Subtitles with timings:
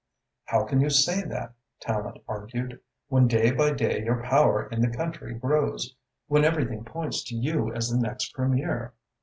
[0.45, 4.89] "How can you say that," Tallente argued, "when day by day your power in the
[4.89, 8.95] country grows, when everything points to you as the next Premier?"